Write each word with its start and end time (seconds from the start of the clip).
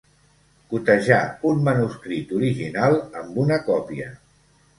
Cotejar 0.69 1.19
un 1.49 1.61
manuscrit 1.67 2.33
original 2.39 2.99
amb 3.21 3.39
una 3.45 3.61
còpia. 3.71 4.11